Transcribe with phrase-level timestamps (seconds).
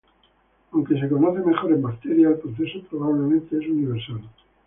[0.71, 4.23] Aunque se conoce mejor en bacterias, el proceso probablemente es universal.